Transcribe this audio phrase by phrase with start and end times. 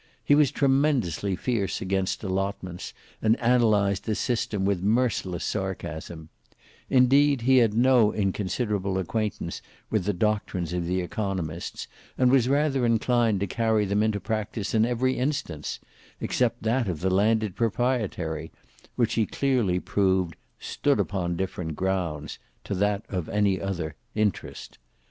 [0.25, 6.29] He was tremendously fierce against allotments and analysed the system with merciless sarcasm,
[6.89, 9.61] Indeed he had no inconsiderable acquaintance
[9.91, 11.87] with the doctrines of the economists,
[12.17, 15.79] and was rather inclined to carry them into practice in every instance,
[16.19, 18.51] except that of the landed proprietary,
[18.95, 24.79] which he clearly proved "stood upon different grounds" to that of any other "interest."